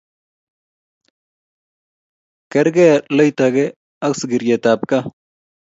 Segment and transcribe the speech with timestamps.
[2.51, 3.65] Kerkei loitoke
[4.05, 5.03] ak sigirietab gaa